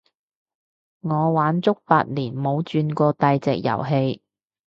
[1.01, 4.23] 我玩足八年冇轉過第隻遊戲